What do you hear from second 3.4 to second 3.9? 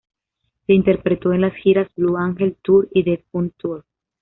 Tour.